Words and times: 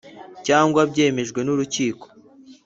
cyangwa 0.45 0.81
byemejwe 0.91 1.39
n 1.43 1.49
urukiko 1.53 2.05